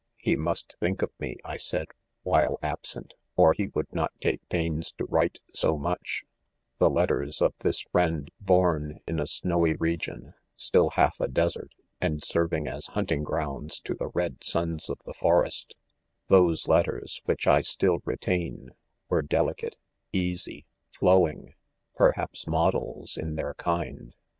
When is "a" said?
9.19-9.27, 11.19-11.27